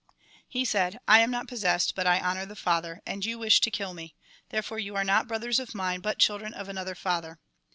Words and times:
He 0.47 0.65
said:" 0.65 0.99
I 1.07 1.19
am 1.19 1.29
not 1.29 1.47
possessed; 1.47 1.93
but 1.93 2.07
I 2.07 2.19
honour 2.19 2.47
the 2.47 2.55
Father, 2.55 3.03
and 3.05 3.23
you 3.23 3.37
wish 3.37 3.61
to 3.61 3.69
kill 3.69 3.93
me; 3.93 4.15
therefore 4.49 4.79
you 4.79 4.95
are 4.95 5.03
not 5.03 5.27
brothers 5.27 5.59
of 5.59 5.75
mine, 5.75 5.99
but 5.99 6.17
children 6.17 6.55
of 6.55 6.67
another 6.67 6.95
father. 6.95 7.39